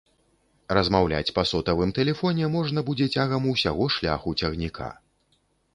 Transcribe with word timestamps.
Размаўляць 0.77 1.33
па 1.35 1.43
сотавым 1.51 1.93
тэлефоне 1.99 2.49
можна 2.57 2.79
будзе 2.91 3.09
цягам 3.19 3.43
усяго 3.53 3.83
шляху 3.99 4.29
цягніка. 4.43 4.91